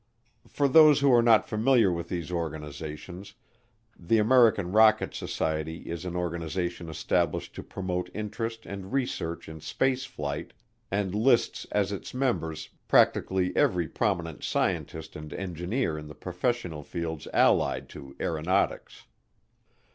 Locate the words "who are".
1.01-1.21